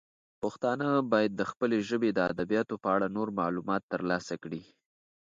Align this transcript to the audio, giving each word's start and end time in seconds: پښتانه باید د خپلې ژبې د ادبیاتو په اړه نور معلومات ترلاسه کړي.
پښتانه 0.41 0.87
باید 1.11 1.31
د 1.35 1.41
خپلې 1.51 1.77
ژبې 1.89 2.09
د 2.13 2.19
ادبیاتو 2.31 2.75
په 2.83 2.89
اړه 2.95 3.07
نور 3.15 3.27
معلومات 3.39 3.81
ترلاسه 3.93 4.35
کړي. 4.43 4.61